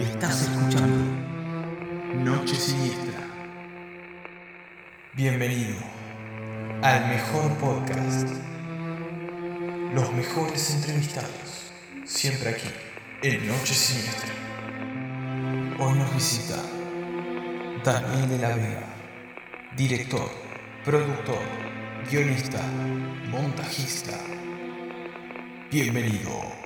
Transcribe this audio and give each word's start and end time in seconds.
Estás 0.00 0.42
escuchando 0.44 1.04
Noche 2.24 2.54
Siniestra. 2.54 3.20
Bienvenido 5.12 5.76
al 6.80 7.06
mejor 7.06 7.52
podcast. 7.58 8.26
Los 9.92 10.10
mejores 10.14 10.74
entrevistados, 10.74 11.72
siempre 12.04 12.48
aquí, 12.48 12.70
en 13.22 13.46
Noche 13.46 13.74
Siniestra. 13.74 14.32
Hoy 15.78 15.98
nos 15.98 16.14
visita 16.14 16.56
Daniel 17.84 18.28
de 18.30 18.38
la 18.38 18.56
Vega, 18.56 18.86
director, 19.76 20.30
productor, 20.82 21.42
guionista, 22.10 22.62
montajista. 23.30 24.18
Bienvenido. 25.70 26.59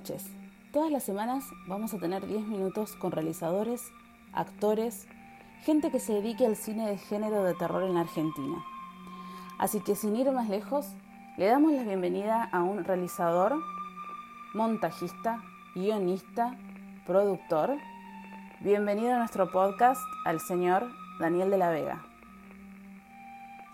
Noches. 0.00 0.24
Todas 0.72 0.90
las 0.90 1.02
semanas 1.02 1.44
vamos 1.66 1.92
a 1.92 1.98
tener 1.98 2.26
10 2.26 2.46
minutos 2.46 2.96
con 2.96 3.12
realizadores, 3.12 3.92
actores, 4.32 5.06
gente 5.64 5.90
que 5.90 6.00
se 6.00 6.14
dedique 6.14 6.46
al 6.46 6.56
cine 6.56 6.88
de 6.88 6.96
género 6.96 7.44
de 7.44 7.54
terror 7.54 7.82
en 7.82 7.94
la 7.94 8.00
Argentina. 8.00 8.64
Así 9.58 9.80
que 9.80 9.94
sin 9.94 10.16
ir 10.16 10.30
más 10.32 10.48
lejos, 10.48 10.86
le 11.36 11.46
damos 11.46 11.72
la 11.72 11.82
bienvenida 11.82 12.44
a 12.44 12.62
un 12.62 12.84
realizador, 12.84 13.60
montajista, 14.54 15.42
guionista, 15.74 16.56
productor. 17.06 17.76
Bienvenido 18.60 19.14
a 19.14 19.18
nuestro 19.18 19.50
podcast 19.50 20.00
al 20.24 20.40
señor 20.40 20.90
Daniel 21.18 21.50
de 21.50 21.58
la 21.58 21.68
Vega. 21.68 22.09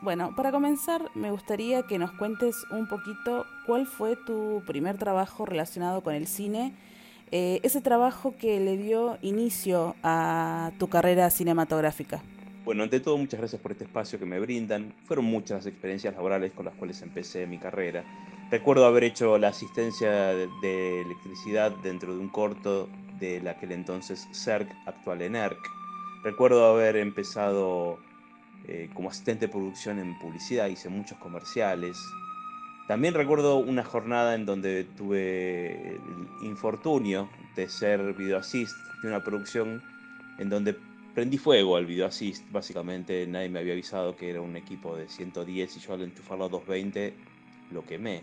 Bueno, 0.03 0.35
para 0.37 0.53
comenzar 0.53 1.11
me 1.15 1.31
gustaría 1.31 1.83
que 1.85 1.99
nos 1.99 2.13
cuentes 2.13 2.67
un 2.71 2.87
poquito 2.87 3.47
cuál 3.65 3.87
fue 3.87 4.15
tu 4.15 4.63
primer 4.67 4.99
trabajo 4.99 5.47
relacionado 5.47 6.03
con 6.03 6.15
el 6.15 6.27
cine, 6.27 6.75
eh, 7.33 7.61
ese 7.63 7.81
trabajo 7.81 8.35
que 8.39 8.61
le 8.61 8.77
dio 8.77 9.19
inicio 9.23 9.97
a 10.03 10.71
tu 10.79 10.89
carrera 10.89 11.31
cinematográfica. 11.31 12.23
Bueno, 12.65 12.83
ante 12.83 13.01
todo, 13.01 13.17
muchas 13.17 13.41
gracias 13.41 13.63
por 13.63 13.73
este 13.73 13.85
espacio 13.85 14.19
que 14.19 14.27
me 14.27 14.39
brindan. 14.39 14.93
Fueron 15.07 15.25
muchas 15.25 15.59
las 15.59 15.67
experiencias 15.67 16.15
laborales 16.15 16.53
con 16.53 16.67
las 16.67 16.75
cuales 16.75 17.01
empecé 17.01 17.47
mi 17.47 17.59
carrera. 17.59 18.05
Recuerdo 18.51 18.87
haber 18.87 19.05
hecho 19.05 19.39
la 19.39 19.49
asistencia 19.49 20.11
de 20.35 21.01
electricidad 21.03 21.73
dentro 21.83 22.15
de 22.15 22.21
un 22.21 22.29
corto 22.29 22.89
de 23.19 23.41
la 23.41 23.53
aquel 23.53 23.73
entonces 23.73 24.29
CERC, 24.33 24.69
actual 24.87 25.23
ENERC. 25.23 25.59
Recuerdo 26.23 26.67
haber 26.67 26.97
empezado 26.97 27.99
eh, 28.69 28.91
como 28.95 29.11
asistente 29.11 29.47
de 29.47 29.53
producción 29.53 29.99
en 29.99 30.19
publicidad, 30.19 30.69
hice 30.69 30.89
muchos 30.89 31.19
comerciales. 31.19 31.99
También 32.89 33.15
recuerdo 33.15 33.57
una 33.57 33.85
jornada 33.85 34.35
en 34.35 34.47
donde 34.47 34.85
tuve 34.85 35.97
el 35.97 36.01
infortunio 36.43 37.29
de 37.55 37.69
ser 37.69 38.15
video 38.15 38.39
assist 38.39 38.77
de 39.03 39.09
una 39.09 39.23
producción 39.23 39.83
en 40.39 40.49
donde 40.51 40.77
prendí 41.15 41.39
fuego 41.39 41.77
al 41.77 41.87
video 41.87 42.07
assist. 42.07 42.45
Básicamente 42.51 43.27
nadie 43.27 43.49
me 43.49 43.61
había 43.61 43.73
avisado 43.73 44.17
que 44.17 44.31
era 44.31 44.41
un 44.41 44.57
equipo 44.57 44.97
de 44.97 45.09
110 45.09 45.77
y 45.77 45.81
yo 45.81 45.95
al 45.95 46.03
enchufarlo 46.03 46.45
a 46.45 46.49
220 46.49 47.15
lo 47.73 47.85
quemé. 47.85 48.23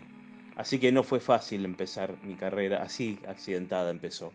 Así 0.56 0.80
que 0.80 0.92
no 0.92 1.04
fue 1.04 1.20
fácil 1.20 1.66
empezar 1.66 2.16
mi 2.24 2.36
carrera, 2.36 2.84
así 2.84 3.18
accidentada 3.28 3.90
empezó. 3.90 4.32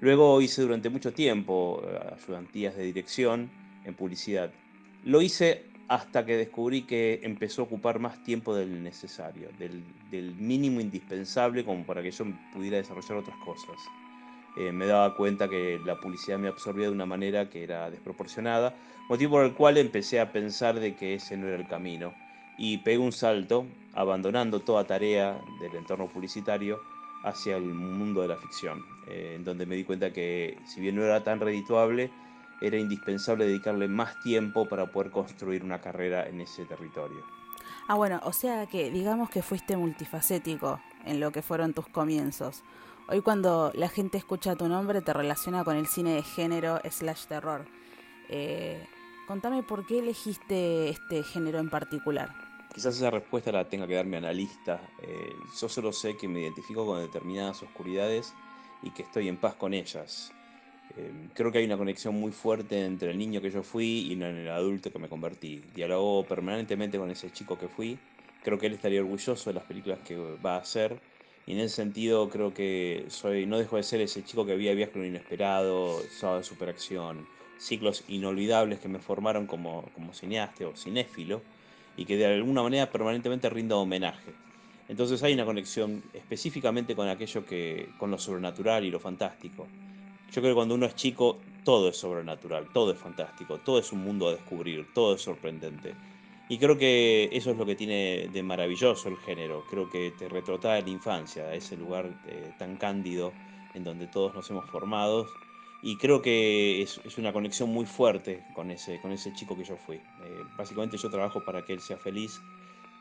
Luego 0.00 0.40
hice 0.40 0.62
durante 0.62 0.88
mucho 0.88 1.12
tiempo 1.12 1.82
eh, 1.84 1.98
ayudantías 2.14 2.76
de 2.76 2.84
dirección 2.84 3.50
en 3.84 3.94
publicidad 3.94 4.50
lo 5.04 5.22
hice 5.22 5.64
hasta 5.88 6.26
que 6.26 6.36
descubrí 6.36 6.82
que 6.82 7.20
empezó 7.22 7.62
a 7.62 7.64
ocupar 7.64 7.98
más 7.98 8.22
tiempo 8.22 8.54
del 8.54 8.82
necesario, 8.82 9.48
del, 9.58 9.82
mínimo 10.36 10.80
indispensable 10.80 11.64
como 11.64 11.84
para 11.84 12.02
que 12.02 12.10
yo 12.10 12.26
pudiera 12.52 12.76
desarrollar 12.76 13.18
otras 13.18 13.36
cosas. 13.38 13.76
Eh, 14.58 14.72
me 14.72 14.86
daba 14.86 15.16
cuenta 15.16 15.48
que 15.48 15.80
la 15.84 15.98
publicidad 15.98 16.38
me 16.38 16.48
absorbía 16.48 16.86
de 16.86 16.92
una 16.92 17.06
manera 17.06 17.48
que 17.48 17.62
era 17.62 17.90
desproporcionada, 17.90 18.74
motivo 19.08 19.32
por 19.32 19.44
el 19.44 19.54
cual 19.54 19.78
empecé 19.78 20.20
a 20.20 20.30
pensar 20.32 20.78
de 20.78 20.94
que 20.94 21.14
ese 21.14 21.36
no 21.36 21.46
era 21.46 21.56
el 21.56 21.66
camino 21.66 22.12
y 22.58 22.78
pegué 22.78 22.98
un 22.98 23.12
salto, 23.12 23.66
abandonando 23.94 24.60
toda 24.60 24.84
tarea 24.84 25.40
del 25.60 25.74
entorno 25.76 26.08
publicitario 26.08 26.80
hacia 27.24 27.56
el 27.56 27.64
mundo 27.64 28.22
de 28.22 28.28
la 28.28 28.36
ficción, 28.36 28.84
eh, 29.08 29.34
en 29.36 29.44
donde 29.44 29.64
me 29.64 29.76
di 29.76 29.84
cuenta 29.84 30.12
que 30.12 30.58
si 30.66 30.80
bien 30.80 30.96
no 30.96 31.04
era 31.04 31.22
tan 31.24 31.40
redituable, 31.40 32.10
era 32.60 32.78
indispensable 32.78 33.46
dedicarle 33.46 33.88
más 33.88 34.18
tiempo 34.20 34.68
para 34.68 34.86
poder 34.86 35.10
construir 35.10 35.64
una 35.64 35.80
carrera 35.80 36.26
en 36.28 36.40
ese 36.40 36.64
territorio. 36.64 37.24
Ah, 37.86 37.94
bueno, 37.94 38.20
o 38.24 38.32
sea 38.32 38.66
que 38.66 38.90
digamos 38.90 39.30
que 39.30 39.42
fuiste 39.42 39.76
multifacético 39.76 40.80
en 41.04 41.20
lo 41.20 41.32
que 41.32 41.42
fueron 41.42 41.72
tus 41.72 41.88
comienzos. 41.88 42.62
Hoy 43.08 43.22
cuando 43.22 43.72
la 43.74 43.88
gente 43.88 44.18
escucha 44.18 44.56
tu 44.56 44.68
nombre 44.68 45.00
te 45.00 45.14
relaciona 45.14 45.64
con 45.64 45.76
el 45.76 45.86
cine 45.86 46.12
de 46.12 46.22
género 46.22 46.80
slash 46.90 47.24
terror. 47.24 47.64
Eh, 48.28 48.86
contame 49.26 49.62
por 49.62 49.86
qué 49.86 50.00
elegiste 50.00 50.90
este 50.90 51.22
género 51.22 51.58
en 51.58 51.70
particular. 51.70 52.34
Quizás 52.74 52.96
esa 52.96 53.10
respuesta 53.10 53.50
la 53.50 53.66
tenga 53.66 53.86
que 53.86 53.94
dar 53.94 54.04
mi 54.04 54.16
analista. 54.16 54.82
Eh, 55.00 55.32
yo 55.58 55.68
solo 55.70 55.90
sé 55.90 56.18
que 56.18 56.28
me 56.28 56.40
identifico 56.40 56.84
con 56.84 57.00
determinadas 57.00 57.62
oscuridades 57.62 58.34
y 58.82 58.90
que 58.90 59.02
estoy 59.02 59.28
en 59.28 59.38
paz 59.38 59.54
con 59.54 59.72
ellas. 59.72 60.30
Em, 60.94 61.28
creo 61.30 61.52
que 61.52 61.58
hay 61.58 61.64
una 61.66 61.76
conexión 61.76 62.14
muy 62.14 62.32
fuerte 62.32 62.84
entre 62.84 63.10
el 63.10 63.18
niño 63.18 63.40
que 63.42 63.50
yo 63.50 63.62
fui 63.62 63.84
y 64.10 64.12
el 64.14 64.48
adulto 64.48 64.90
que 64.92 64.98
me 64.98 65.08
convertí. 65.08 65.62
Dialogó 65.72 66.26
permanentemente 66.26 66.98
con 66.98 67.10
ese 67.10 67.30
chico 67.30 67.58
que 67.58 67.68
fui. 67.68 68.00
Creo 68.42 68.58
que 68.58 68.66
él 68.66 68.72
estaría 68.74 69.00
orgulloso 69.00 69.50
de 69.50 69.54
las 69.54 69.64
películas 69.64 70.00
que 70.00 70.16
va 70.16 70.56
a 70.56 70.58
hacer. 70.60 71.00
Y 71.46 71.52
en 71.52 71.60
ese 71.60 71.76
sentido 71.76 72.28
creo 72.28 72.52
que 72.54 73.06
soy, 73.08 73.46
no 73.46 73.58
dejo 73.58 73.76
de 73.76 73.82
ser 73.82 74.00
ese 74.00 74.22
chico 74.24 74.44
que 74.46 74.52
había 74.52 74.74
viaje 74.74 75.06
inesperado, 75.06 76.08
sábado 76.10 76.38
de 76.38 76.44
superacción, 76.44 77.28
ciclos 77.56 78.04
inolvidables 78.08 78.80
que 78.80 78.88
me 78.88 79.00
formaron 79.00 79.46
como, 79.46 79.92
como 79.92 80.12
cineasta 80.14 80.68
o 80.68 80.76
cinéfilo 80.76 81.42
y 81.96 82.04
que 82.06 82.16
de 82.16 82.26
alguna 82.26 82.62
manera 82.62 82.90
permanentemente 82.92 83.48
rindo 83.50 83.80
homenaje. 83.80 84.34
Entonces 84.88 85.22
hay 85.22 85.34
una 85.34 85.44
conexión 85.44 86.02
específicamente 86.12 86.94
con 86.96 87.08
aquello 87.08 87.44
que, 87.44 87.94
con 87.96 88.10
lo 88.10 88.18
sobrenatural 88.18 88.84
y 88.84 88.90
lo 88.90 89.00
fantástico. 89.00 89.74
Yo 90.32 90.42
creo 90.42 90.52
que 90.52 90.56
cuando 90.56 90.74
uno 90.74 90.86
es 90.86 90.94
chico, 90.94 91.40
todo 91.64 91.88
es 91.88 91.96
sobrenatural, 91.96 92.68
todo 92.72 92.92
es 92.92 92.98
fantástico, 92.98 93.58
todo 93.58 93.78
es 93.78 93.92
un 93.92 94.02
mundo 94.04 94.28
a 94.28 94.32
descubrir, 94.32 94.86
todo 94.94 95.14
es 95.14 95.22
sorprendente. 95.22 95.94
Y 96.48 96.58
creo 96.58 96.78
que 96.78 97.28
eso 97.32 97.50
es 97.50 97.58
lo 97.58 97.66
que 97.66 97.76
tiene 97.76 98.28
de 98.32 98.42
maravilloso 98.42 99.08
el 99.08 99.18
género. 99.18 99.64
Creo 99.68 99.90
que 99.90 100.12
te 100.18 100.28
retrotrae 100.28 100.80
a 100.80 100.82
la 100.82 100.88
infancia, 100.88 101.44
a 101.44 101.54
ese 101.54 101.76
lugar 101.76 102.06
eh, 102.26 102.52
tan 102.58 102.76
cándido 102.76 103.32
en 103.74 103.84
donde 103.84 104.06
todos 104.06 104.34
nos 104.34 104.48
hemos 104.50 104.64
formado. 104.70 105.26
Y 105.82 105.96
creo 105.98 106.22
que 106.22 106.80
es, 106.82 107.00
una 107.18 107.32
conexión 107.32 107.70
muy 107.70 107.84
fuerte 107.84 108.42
con 108.54 108.70
ese, 108.70 109.00
con 109.00 109.12
ese 109.12 109.32
chico 109.34 109.56
que 109.56 109.64
yo 109.64 109.76
fui. 109.76 109.96
Eh, 109.96 110.44
básicamente 110.56 110.96
yo 110.96 111.10
trabajo 111.10 111.44
para 111.44 111.64
que 111.64 111.74
él 111.74 111.80
sea 111.80 111.98
feliz 111.98 112.40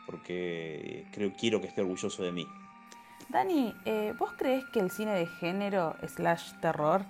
porque 0.07 1.05
creo, 1.11 1.33
quiero 1.37 1.61
que 1.61 1.67
esté 1.67 1.81
orgulloso 1.81 2.23
de 2.23 2.31
mí. 2.31 2.47
Dani, 3.29 3.75
eh, 3.85 4.13
¿vos 4.17 4.31
crees 4.37 4.65
que 4.65 4.79
el 4.79 4.89
cine 4.89 5.13
de 5.13 5.27
género 5.27 5.95
slash 6.07 6.53
terror 6.61 7.05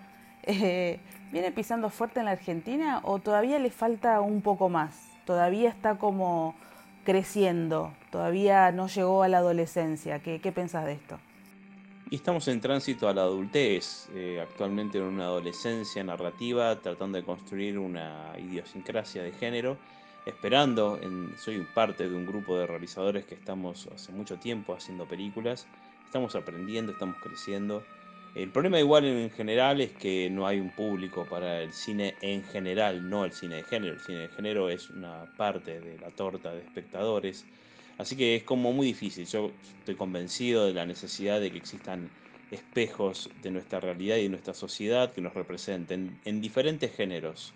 eh, 0.47 0.99
viene 1.31 1.51
pisando 1.51 1.89
fuerte 1.89 2.19
en 2.19 2.25
la 2.25 2.31
Argentina 2.31 3.01
o 3.03 3.19
todavía 3.19 3.59
le 3.59 3.69
falta 3.69 4.21
un 4.21 4.41
poco 4.41 4.69
más? 4.69 5.11
Todavía 5.25 5.69
está 5.69 5.95
como 5.95 6.55
creciendo, 7.03 7.93
todavía 8.11 8.71
no 8.71 8.87
llegó 8.87 9.23
a 9.23 9.27
la 9.27 9.37
adolescencia. 9.37 10.19
¿Qué, 10.19 10.41
qué 10.41 10.51
pensás 10.51 10.85
de 10.85 10.93
esto? 10.93 11.19
Y 12.09 12.15
estamos 12.15 12.47
en 12.47 12.61
tránsito 12.61 13.09
a 13.09 13.13
la 13.13 13.23
adultez, 13.23 14.07
eh, 14.13 14.39
actualmente 14.41 14.97
en 14.97 15.03
una 15.03 15.25
adolescencia 15.25 16.01
narrativa, 16.05 16.73
tratando 16.79 17.17
de 17.17 17.25
construir 17.25 17.77
una 17.77 18.31
idiosincrasia 18.37 19.23
de 19.23 19.33
género, 19.33 19.77
esperando, 20.25 20.99
soy 21.37 21.67
parte 21.73 22.07
de 22.07 22.15
un 22.15 22.25
grupo 22.25 22.57
de 22.57 22.65
realizadores 22.65 23.25
que 23.25 23.35
estamos 23.35 23.87
hace 23.93 24.13
mucho 24.13 24.37
tiempo 24.37 24.73
haciendo 24.73 25.05
películas, 25.05 25.67
estamos 26.05 26.33
aprendiendo, 26.35 26.93
estamos 26.93 27.17
creciendo. 27.21 27.83
El 28.37 28.51
problema 28.51 28.79
igual 28.79 29.03
en 29.05 29.31
general 29.31 29.81
es 29.81 29.93
que 29.93 30.29
no 30.29 30.45
hay 30.45 30.59
un 30.59 30.69
público 30.69 31.25
para 31.25 31.63
el 31.63 31.73
cine 31.73 32.13
en 32.21 32.43
general, 32.43 33.09
no 33.09 33.25
el 33.25 33.31
cine 33.31 33.55
de 33.55 33.63
género. 33.63 33.93
El 33.95 33.99
cine 33.99 34.19
de 34.19 34.27
género 34.27 34.69
es 34.69 34.91
una 34.91 35.25
parte 35.37 35.81
de 35.81 35.97
la 35.97 36.11
torta 36.11 36.53
de 36.53 36.61
espectadores. 36.61 37.47
Así 37.97 38.15
que 38.15 38.35
es 38.35 38.43
como 38.43 38.73
muy 38.73 38.85
difícil. 38.85 39.25
Yo 39.25 39.49
estoy 39.79 39.95
convencido 39.95 40.67
de 40.67 40.73
la 40.73 40.85
necesidad 40.85 41.41
de 41.41 41.49
que 41.49 41.57
existan 41.57 42.11
espejos 42.51 43.31
de 43.41 43.49
nuestra 43.49 43.79
realidad 43.79 44.17
y 44.17 44.23
de 44.23 44.29
nuestra 44.29 44.53
sociedad 44.53 45.11
que 45.13 45.21
nos 45.21 45.33
representen 45.33 46.19
en 46.23 46.39
diferentes 46.39 46.95
géneros. 46.95 47.55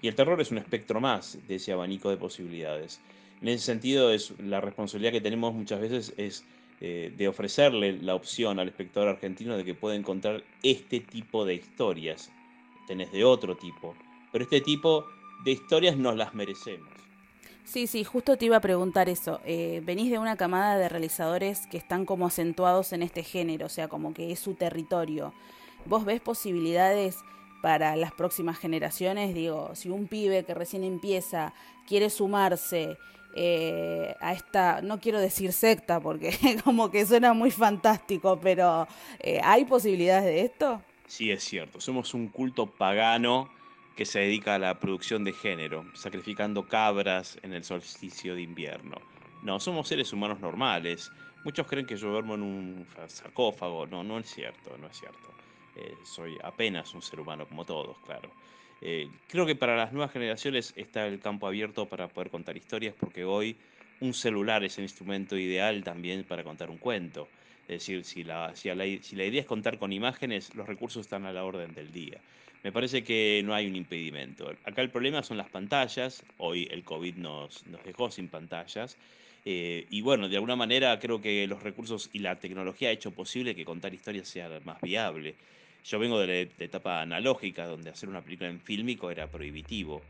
Y 0.00 0.08
el 0.08 0.14
terror 0.14 0.40
es 0.40 0.50
un 0.50 0.56
espectro 0.56 0.98
más 0.98 1.46
de 1.46 1.56
ese 1.56 1.72
abanico 1.72 2.08
de 2.08 2.16
posibilidades. 2.16 3.02
En 3.42 3.48
ese 3.48 3.66
sentido, 3.66 4.10
es 4.10 4.32
la 4.40 4.62
responsabilidad 4.62 5.12
que 5.12 5.20
tenemos 5.20 5.52
muchas 5.52 5.78
veces 5.78 6.14
es 6.16 6.42
eh, 6.84 7.14
de 7.16 7.28
ofrecerle 7.28 7.92
la 8.02 8.16
opción 8.16 8.58
al 8.58 8.66
espectador 8.66 9.08
argentino 9.08 9.56
de 9.56 9.64
que 9.64 9.72
puede 9.72 9.94
encontrar 9.94 10.42
este 10.64 10.98
tipo 10.98 11.44
de 11.44 11.54
historias. 11.54 12.32
Tenés 12.88 13.12
de 13.12 13.22
otro 13.22 13.56
tipo, 13.56 13.94
pero 14.32 14.42
este 14.42 14.60
tipo 14.60 15.06
de 15.44 15.52
historias 15.52 15.96
nos 15.96 16.16
las 16.16 16.34
merecemos. 16.34 16.88
Sí, 17.62 17.86
sí, 17.86 18.02
justo 18.02 18.36
te 18.36 18.46
iba 18.46 18.56
a 18.56 18.60
preguntar 18.60 19.08
eso. 19.08 19.40
Eh, 19.44 19.80
venís 19.84 20.10
de 20.10 20.18
una 20.18 20.36
camada 20.36 20.76
de 20.76 20.88
realizadores 20.88 21.68
que 21.68 21.76
están 21.76 22.04
como 22.04 22.26
acentuados 22.26 22.92
en 22.92 23.02
este 23.02 23.22
género, 23.22 23.66
o 23.66 23.68
sea, 23.68 23.86
como 23.86 24.12
que 24.12 24.32
es 24.32 24.40
su 24.40 24.54
territorio. 24.54 25.32
¿Vos 25.86 26.04
ves 26.04 26.20
posibilidades 26.20 27.18
para 27.62 27.94
las 27.94 28.10
próximas 28.10 28.58
generaciones? 28.58 29.36
Digo, 29.36 29.70
si 29.76 29.88
un 29.88 30.08
pibe 30.08 30.44
que 30.44 30.54
recién 30.54 30.82
empieza 30.82 31.54
quiere 31.86 32.10
sumarse 32.10 32.98
eh, 33.34 34.14
a 34.20 34.32
esta, 34.32 34.82
no 34.82 35.00
quiero 35.00 35.20
decir 35.20 35.52
secta 35.52 36.00
porque 36.00 36.36
como 36.64 36.90
que 36.90 37.06
suena 37.06 37.32
muy 37.32 37.50
fantástico, 37.50 38.38
pero 38.40 38.86
eh, 39.20 39.40
¿hay 39.42 39.64
posibilidades 39.64 40.24
de 40.24 40.40
esto? 40.42 40.82
Sí, 41.06 41.30
es 41.30 41.44
cierto. 41.44 41.80
Somos 41.80 42.14
un 42.14 42.28
culto 42.28 42.66
pagano 42.66 43.50
que 43.96 44.06
se 44.06 44.20
dedica 44.20 44.54
a 44.54 44.58
la 44.58 44.78
producción 44.78 45.24
de 45.24 45.32
género, 45.32 45.84
sacrificando 45.94 46.66
cabras 46.66 47.38
en 47.42 47.52
el 47.52 47.64
solsticio 47.64 48.34
de 48.34 48.42
invierno. 48.42 48.96
No, 49.42 49.60
somos 49.60 49.88
seres 49.88 50.12
humanos 50.12 50.40
normales. 50.40 51.10
Muchos 51.44 51.66
creen 51.66 51.86
que 51.86 51.96
yo 51.96 52.10
duermo 52.10 52.34
en 52.34 52.42
un 52.42 52.86
sarcófago. 53.08 53.86
No, 53.86 54.02
no 54.04 54.18
es 54.18 54.32
cierto, 54.32 54.76
no 54.78 54.86
es 54.86 54.98
cierto. 54.98 55.32
Eh, 55.76 55.94
soy 56.04 56.38
apenas 56.42 56.94
un 56.94 57.02
ser 57.02 57.20
humano 57.20 57.46
como 57.46 57.64
todos, 57.64 57.98
claro. 58.06 58.30
Eh, 58.82 59.08
creo 59.28 59.46
que 59.46 59.54
para 59.54 59.76
las 59.76 59.92
nuevas 59.92 60.12
generaciones 60.12 60.72
está 60.76 61.06
el 61.06 61.20
campo 61.20 61.46
abierto 61.46 61.88
para 61.88 62.08
poder 62.08 62.30
contar 62.30 62.56
historias 62.56 62.94
porque 62.98 63.24
hoy 63.24 63.56
un 64.00 64.12
celular 64.12 64.64
es 64.64 64.76
el 64.78 64.84
instrumento 64.84 65.38
ideal 65.38 65.84
también 65.84 66.24
para 66.24 66.42
contar 66.42 66.70
un 66.70 66.78
cuento. 66.78 67.28
Es 67.68 67.80
decir, 67.80 68.04
si 68.04 68.24
la, 68.24 68.54
si 68.56 68.68
la, 68.74 68.84
si 69.02 69.16
la 69.16 69.24
idea 69.24 69.40
es 69.40 69.46
contar 69.46 69.78
con 69.78 69.92
imágenes, 69.92 70.54
los 70.54 70.66
recursos 70.66 71.06
están 71.06 71.24
a 71.26 71.32
la 71.32 71.44
orden 71.44 71.72
del 71.74 71.92
día 71.92 72.20
me 72.62 72.72
parece 72.72 73.02
que 73.02 73.42
no 73.44 73.54
hay 73.54 73.66
un 73.66 73.76
impedimento. 73.76 74.50
Acá 74.64 74.82
el 74.82 74.90
problema 74.90 75.22
son 75.22 75.36
las 75.36 75.48
pantallas, 75.48 76.24
hoy 76.38 76.68
el 76.70 76.84
COVID 76.84 77.16
nos, 77.16 77.66
nos 77.66 77.82
dejó 77.84 78.10
sin 78.10 78.28
pantallas, 78.28 78.96
eh, 79.44 79.86
y 79.90 80.00
bueno, 80.02 80.28
de 80.28 80.36
alguna 80.36 80.54
manera 80.54 80.98
creo 81.00 81.20
que 81.20 81.46
los 81.48 81.62
recursos 81.62 82.08
y 82.12 82.20
la 82.20 82.38
tecnología 82.38 82.90
ha 82.90 82.92
hecho 82.92 83.10
posible 83.10 83.56
que 83.56 83.64
contar 83.64 83.92
historias 83.92 84.28
sea 84.28 84.60
más 84.64 84.80
viable. 84.80 85.34
Yo 85.84 85.98
vengo 85.98 86.18
de 86.20 86.50
la 86.58 86.64
etapa 86.64 87.00
analógica, 87.00 87.66
donde 87.66 87.90
hacer 87.90 88.08
una 88.08 88.22
película 88.22 88.48
en 88.48 88.60
fílmico 88.60 89.10
era 89.10 89.26
prohibitivo. 89.26 90.02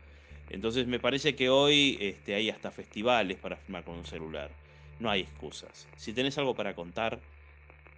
Entonces 0.49 0.87
me 0.87 0.99
parece 0.99 1.35
que 1.35 1.49
hoy 1.49 1.97
este, 1.99 2.35
hay 2.35 2.49
hasta 2.49 2.71
festivales 2.71 3.37
para 3.37 3.55
filmar 3.55 3.83
con 3.83 3.95
un 3.95 4.05
celular. 4.05 4.51
No 4.99 5.09
hay 5.09 5.21
excusas. 5.21 5.87
Si 5.95 6.13
tenés 6.13 6.37
algo 6.37 6.55
para 6.55 6.75
contar, 6.75 7.19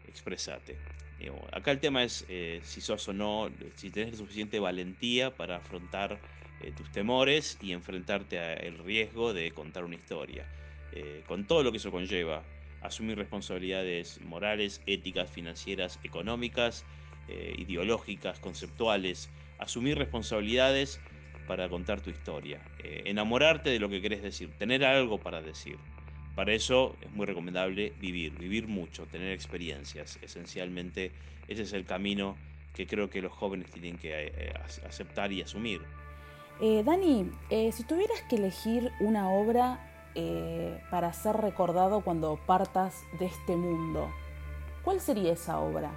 expresate 0.07 0.75
acá 1.51 1.72
el 1.72 1.80
tema 1.80 2.04
es 2.04 2.25
eh, 2.30 2.62
si 2.63 2.81
sos 2.81 3.07
o 3.07 3.13
no, 3.13 3.50
si 3.75 3.89
tenés 3.89 4.12
la 4.12 4.18
suficiente 4.18 4.60
valentía 4.60 5.36
para 5.36 5.57
afrontar 5.57 6.19
eh, 6.62 6.71
tus 6.75 6.92
temores 6.92 7.57
y 7.62 7.71
enfrentarte 7.71 8.39
al 8.39 8.78
riesgo 8.80 9.33
de 9.33 9.51
contar 9.51 9.83
una 9.83 9.95
historia. 9.95 10.45
Eh, 10.92 11.24
con 11.25 11.45
todo 11.45 11.63
lo 11.63 11.71
que 11.71 11.78
eso 11.78 11.92
conlleva, 11.92 12.44
asumir 12.81 13.18
responsabilidades 13.18 14.21
morales, 14.21 14.81
éticas, 14.86 15.30
financieras, 15.30 16.00
económicas, 16.04 16.86
ideológicas, 17.27 18.39
conceptuales, 18.39 19.30
asumir 19.57 19.98
responsabilidades 19.98 21.00
para 21.48 21.69
contar 21.69 22.01
tu 22.01 22.10
historia, 22.10 22.62
enamorarte 22.83 23.69
de 23.69 23.80
lo 23.80 23.89
que 23.89 24.01
querés 24.01 24.22
decir, 24.22 24.51
tener 24.57 24.83
algo 24.83 25.19
para 25.19 25.42
decir. 25.42 25.77
Para 26.36 26.51
eso 26.51 26.98
es 27.01 27.12
muy 27.12 27.25
recomendable 27.25 27.94
vivir, 28.00 28.38
vivir 28.38 28.68
mucho, 28.68 29.06
tener 29.06 29.31
experiencias. 29.31 30.19
Esencialmente 30.22 31.12
ese 31.48 31.63
es 31.63 31.74
el 31.74 31.86
camino 31.86 32.36
que 32.74 32.86
creo 32.86 33.10
que 33.10 33.22
los 33.22 33.31
jóvenes 33.31 33.71
tienen 33.71 33.98
que 33.98 34.12
eh, 34.28 34.54
aceptar 34.86 35.31
y 35.31 35.42
asumir. 35.42 35.81
Eh, 36.60 36.83
Dani, 36.86 37.31
eh, 37.50 37.71
si 37.71 37.83
tuvieras 37.83 38.21
que 38.30 38.36
elegir 38.36 38.92
una 39.00 39.31
obra 39.31 39.92
para 40.89 41.12
ser 41.12 41.36
recordado 41.36 42.00
cuando 42.00 42.39
partas 42.45 43.04
de 43.19 43.25
este 43.25 43.57
mundo, 43.57 44.10
¿cuál 44.81 45.01
sería 45.01 45.33
esa 45.33 45.60
obra? 45.60 45.92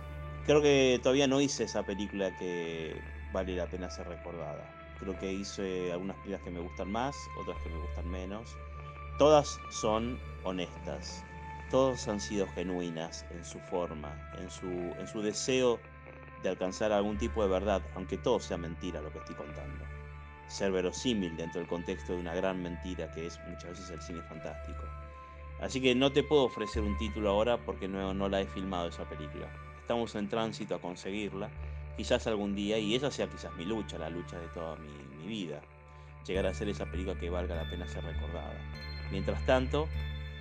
Creo 0.49 0.62
que 0.62 0.99
todavía 1.03 1.27
no 1.27 1.43
hice 1.43 1.65
esa 1.65 1.83
película 1.83 2.35
que 2.39 2.99
vale 3.35 3.55
la 3.55 3.67
pena 3.67 3.91
ser 3.91 4.09
recordada. 4.09 4.67
Creo 4.99 5.19
que 5.19 5.31
hice 5.31 5.93
algunas 5.93 6.17
películas 6.17 6.41
que 6.43 6.50
me 6.50 6.61
gustan 6.61 6.91
más, 6.91 7.15
otras 7.39 7.62
que 7.62 7.69
me 7.69 7.79
gustan 7.79 8.09
menos 8.09 8.56
Todas 9.19 9.61
son 9.69 10.19
honestas, 10.45 11.23
todas 11.71 12.09
han 12.09 12.19
sido 12.19 12.47
genuinas 12.55 13.27
en 13.31 13.45
su 13.45 13.59
forma, 13.61 14.17
en 14.39 14.49
su, 14.49 14.67
en 14.67 15.06
su 15.06 15.21
deseo 15.21 15.81
de 16.43 16.49
alcanzar 16.49 16.93
algún 16.93 17.19
tipo 17.19 17.43
de 17.43 17.50
verdad, 17.50 17.83
aunque 17.95 18.17
todo 18.17 18.41
sea 18.41 18.56
mentira 18.56 19.03
lo 19.03 19.12
que 19.12 19.19
estoy 19.19 19.35
contando. 19.35 19.85
Ser 20.47 20.73
verosímil 20.73 21.37
dentro 21.37 21.61
del 21.61 21.69
contexto 21.69 22.15
de 22.15 22.21
una 22.21 22.35
gran 22.35 22.62
mentira 22.62 23.11
que 23.11 23.27
es 23.27 23.39
muchas 23.49 23.71
veces 23.71 23.91
el 23.91 24.00
cine 24.00 24.23
fantástico. 24.23 24.83
Así 25.61 25.83
que 25.83 25.95
no 25.95 26.11
te 26.11 26.23
puedo 26.23 26.45
ofrecer 26.45 26.83
un 26.83 26.97
título 26.97 27.29
ahora 27.29 27.59
porque 27.59 27.87
no, 27.87 28.15
no 28.15 28.31
la 28.31 28.41
he 28.41 28.47
filmado 28.47 28.89
esa 28.89 29.05
película. 29.05 29.50
Estamos 29.88 30.14
en 30.17 30.29
tránsito 30.29 30.75
a 30.75 30.82
conseguirla, 30.82 31.49
quizás 31.96 32.26
algún 32.26 32.55
día, 32.55 32.79
y 32.79 32.94
esa 32.94 33.11
sea 33.11 33.26
quizás 33.26 33.56
mi 33.56 33.64
lucha, 33.64 33.96
la 33.96 34.11
lucha 34.11 34.38
de 34.38 34.46
toda 34.49 34.76
mi, 34.76 34.90
mi 35.19 35.26
vida. 35.26 35.62
Llegar 36.26 36.44
a 36.44 36.52
ser 36.52 36.69
esa 36.69 36.85
película 36.85 37.19
que 37.19 37.31
valga 37.31 37.55
la 37.55 37.70
pena 37.70 37.88
ser 37.88 38.05
recordada. 38.05 38.52
Mientras 39.11 39.40
tanto, 39.46 39.88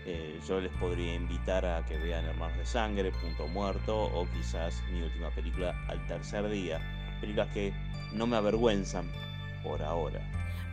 eh, 0.05 0.37
yo 0.45 0.59
les 0.59 0.73
podría 0.73 1.15
invitar 1.15 1.65
a 1.65 1.85
que 1.85 1.95
vean 1.95 2.25
Hermanos 2.25 2.57
de 2.57 2.65
Sangre, 2.65 3.13
Punto 3.13 3.47
Muerto 3.47 3.97
o 3.97 4.27
quizás 4.33 4.83
mi 4.91 5.01
última 5.01 5.29
película, 5.29 5.73
Al 5.87 6.05
Tercer 6.07 6.49
Día. 6.49 6.81
Películas 7.21 7.47
que 7.53 7.71
no 8.11 8.27
me 8.27 8.35
avergüenzan 8.35 9.09
por 9.63 9.81
ahora. 9.81 10.19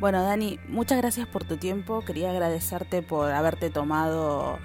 Bueno, 0.01 0.21
Dani, 0.21 0.59
muchas 0.67 0.99
gracias 0.99 1.29
por 1.29 1.45
tu 1.45 1.59
tiempo. 1.59 2.05
Quería 2.05 2.33
agradecerte 2.33 3.03
por 3.03 3.31
haberte 3.31 3.71
tomado 3.71 4.59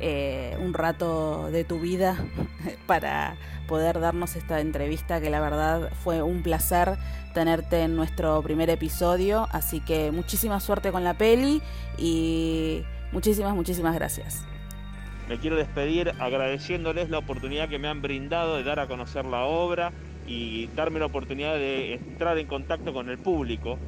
eh, 0.00 0.56
un 0.60 0.74
rato 0.74 1.50
de 1.50 1.64
tu 1.64 1.80
vida 1.80 2.16
para 2.86 3.36
poder 3.66 4.00
darnos 4.00 4.36
esta 4.36 4.60
entrevista 4.60 5.20
que 5.20 5.30
la 5.30 5.40
verdad 5.40 5.90
fue 6.04 6.22
un 6.22 6.42
placer 6.42 6.96
tenerte 7.34 7.82
en 7.82 7.96
nuestro 7.96 8.42
primer 8.42 8.70
episodio. 8.70 9.48
Así 9.50 9.80
que 9.80 10.10
muchísima 10.10 10.60
suerte 10.60 10.92
con 10.92 11.04
la 11.04 11.14
peli 11.14 11.62
y 11.98 12.82
muchísimas, 13.12 13.54
muchísimas 13.54 13.94
gracias. 13.94 14.44
Me 15.28 15.38
quiero 15.38 15.56
despedir 15.56 16.12
agradeciéndoles 16.20 17.10
la 17.10 17.18
oportunidad 17.18 17.68
que 17.68 17.78
me 17.78 17.88
han 17.88 18.00
brindado 18.00 18.56
de 18.56 18.62
dar 18.62 18.78
a 18.78 18.86
conocer 18.86 19.24
la 19.24 19.44
obra 19.44 19.92
y 20.26 20.68
darme 20.68 21.00
la 21.00 21.06
oportunidad 21.06 21.54
de 21.54 21.94
entrar 21.94 22.38
en 22.38 22.46
contacto 22.46 22.92
con 22.92 23.08
el 23.08 23.18
público 23.18 23.78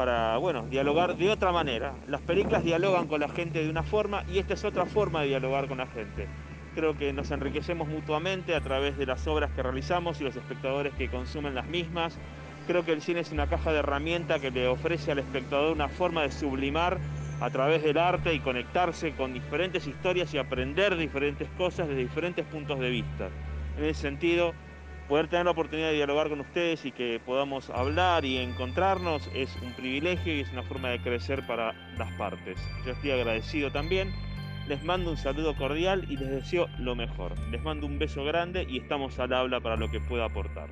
para, 0.00 0.38
bueno, 0.38 0.62
dialogar 0.70 1.18
de 1.18 1.28
otra 1.28 1.52
manera. 1.52 1.92
Las 2.06 2.22
películas 2.22 2.64
dialogan 2.64 3.06
con 3.06 3.20
la 3.20 3.28
gente 3.28 3.62
de 3.62 3.68
una 3.68 3.82
forma 3.82 4.24
y 4.32 4.38
esta 4.38 4.54
es 4.54 4.64
otra 4.64 4.86
forma 4.86 5.20
de 5.20 5.26
dialogar 5.26 5.68
con 5.68 5.76
la 5.76 5.86
gente. 5.88 6.26
Creo 6.74 6.96
que 6.96 7.12
nos 7.12 7.30
enriquecemos 7.30 7.86
mutuamente 7.86 8.54
a 8.54 8.62
través 8.62 8.96
de 8.96 9.04
las 9.04 9.26
obras 9.26 9.50
que 9.50 9.62
realizamos 9.62 10.18
y 10.18 10.24
los 10.24 10.34
espectadores 10.34 10.94
que 10.94 11.10
consumen 11.10 11.54
las 11.54 11.66
mismas. 11.66 12.16
Creo 12.66 12.82
que 12.82 12.92
el 12.92 13.02
cine 13.02 13.20
es 13.20 13.30
una 13.30 13.46
caja 13.46 13.72
de 13.72 13.80
herramientas 13.80 14.40
que 14.40 14.50
le 14.50 14.68
ofrece 14.68 15.12
al 15.12 15.18
espectador 15.18 15.70
una 15.70 15.88
forma 15.88 16.22
de 16.22 16.32
sublimar 16.32 16.96
a 17.42 17.50
través 17.50 17.82
del 17.82 17.98
arte 17.98 18.32
y 18.32 18.40
conectarse 18.40 19.12
con 19.12 19.34
diferentes 19.34 19.86
historias 19.86 20.32
y 20.32 20.38
aprender 20.38 20.96
diferentes 20.96 21.46
cosas 21.58 21.88
desde 21.88 22.00
diferentes 22.00 22.46
puntos 22.46 22.80
de 22.80 22.88
vista. 22.88 23.28
En 23.76 23.84
ese 23.84 24.00
sentido, 24.00 24.54
poder 25.10 25.26
tener 25.26 25.44
la 25.44 25.50
oportunidad 25.50 25.88
de 25.88 25.94
dialogar 25.94 26.28
con 26.28 26.38
ustedes 26.38 26.84
y 26.84 26.92
que 26.92 27.20
podamos 27.26 27.68
hablar 27.70 28.24
y 28.24 28.38
encontrarnos 28.38 29.28
es 29.34 29.50
un 29.60 29.72
privilegio 29.72 30.36
y 30.36 30.40
es 30.40 30.52
una 30.52 30.62
forma 30.62 30.88
de 30.90 31.02
crecer 31.02 31.44
para 31.48 31.72
las 31.98 32.12
partes. 32.12 32.56
Yo 32.86 32.92
estoy 32.92 33.10
agradecido 33.10 33.72
también. 33.72 34.14
Les 34.68 34.84
mando 34.84 35.10
un 35.10 35.16
saludo 35.16 35.56
cordial 35.56 36.06
y 36.08 36.16
les 36.16 36.30
deseo 36.30 36.68
lo 36.78 36.94
mejor. 36.94 37.36
Les 37.50 37.60
mando 37.60 37.88
un 37.88 37.98
beso 37.98 38.22
grande 38.22 38.64
y 38.70 38.78
estamos 38.78 39.18
al 39.18 39.32
habla 39.32 39.58
para 39.58 39.74
lo 39.74 39.90
que 39.90 39.98
pueda 39.98 40.26
aportar. 40.26 40.68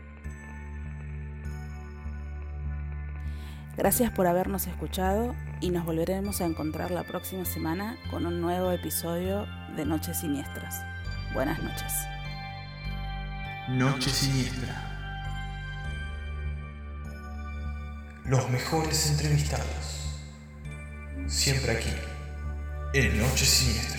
Gracias 3.77 4.13
por 4.13 4.29
habernos 4.29 4.69
escuchado 4.69 5.35
y 5.61 5.71
nos 5.71 5.85
volveremos 5.85 6.41
a 6.41 6.47
encontrar 6.47 6.93
la 6.93 7.03
próxima 7.03 7.45
semana 7.45 7.97
con 8.13 8.25
un 8.25 8.41
nuevo 8.41 8.71
episodio 8.71 9.49
de 9.75 9.85
Noches 9.85 10.21
Siniestras. 10.21 10.81
Buenas 11.35 11.61
noches. 11.61 12.18
Noche 13.69 14.09
Siniestra. 14.09 14.83
Los 18.25 18.49
mejores 18.49 19.11
entrevistados. 19.11 20.23
Siempre 21.27 21.73
aquí, 21.73 21.93
en 22.95 23.19
Noche 23.19 23.45
Siniestra. 23.45 23.98